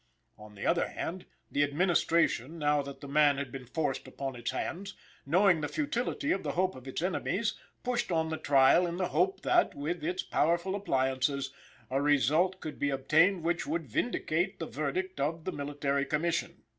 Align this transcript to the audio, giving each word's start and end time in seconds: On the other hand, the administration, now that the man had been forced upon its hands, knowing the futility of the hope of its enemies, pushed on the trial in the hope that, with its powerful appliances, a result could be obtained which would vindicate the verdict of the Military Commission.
On 0.35 0.55
the 0.55 0.65
other 0.65 0.87
hand, 0.87 1.27
the 1.51 1.61
administration, 1.61 2.57
now 2.57 2.81
that 2.81 3.01
the 3.01 3.07
man 3.07 3.37
had 3.37 3.51
been 3.51 3.67
forced 3.67 4.07
upon 4.07 4.35
its 4.35 4.49
hands, 4.49 4.95
knowing 5.27 5.61
the 5.61 5.67
futility 5.67 6.31
of 6.31 6.41
the 6.41 6.53
hope 6.53 6.73
of 6.73 6.87
its 6.87 7.03
enemies, 7.03 7.53
pushed 7.83 8.11
on 8.11 8.29
the 8.29 8.37
trial 8.37 8.87
in 8.87 8.97
the 8.97 9.09
hope 9.09 9.41
that, 9.43 9.75
with 9.75 10.03
its 10.03 10.23
powerful 10.23 10.73
appliances, 10.73 11.53
a 11.91 12.01
result 12.01 12.59
could 12.59 12.79
be 12.79 12.89
obtained 12.89 13.43
which 13.43 13.67
would 13.67 13.85
vindicate 13.85 14.57
the 14.57 14.65
verdict 14.65 15.19
of 15.19 15.43
the 15.45 15.51
Military 15.51 16.03
Commission. 16.07 16.63